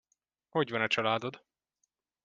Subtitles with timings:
[0.49, 1.45] Hogy van a családod?